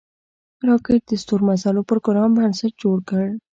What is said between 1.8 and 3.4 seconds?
پروګرام بنسټ جوړ کړ